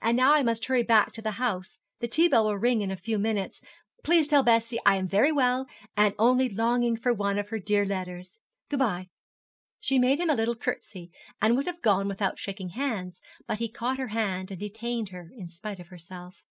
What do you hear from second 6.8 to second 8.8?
for one of her dear letters. Good